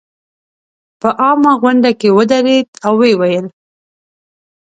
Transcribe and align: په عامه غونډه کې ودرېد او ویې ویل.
په 1.01 1.09
عامه 1.21 1.51
غونډه 1.61 1.91
کې 1.99 2.09
ودرېد 2.17 2.67
او 2.85 2.93
ویې 2.99 3.13
ویل. 3.19 3.47